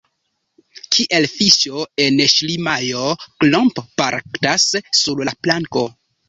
Kiel 0.95 1.27
fiŝo 1.33 1.83
en 2.05 2.17
ŝlimajo 2.35 3.03
Klomp 3.45 3.83
baraktas 4.03 4.67
sur 5.03 5.23
la 5.31 5.37
planko. 5.45 5.87